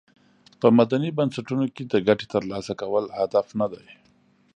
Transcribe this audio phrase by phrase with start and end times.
[0.59, 3.87] په مدني بنسټونو کې د ګټې تر لاسه کول هدف ندی.